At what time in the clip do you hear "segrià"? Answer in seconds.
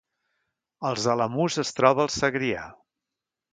2.17-2.67